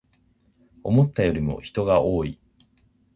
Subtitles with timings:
[0.81, 2.39] 思ったよりも人が多い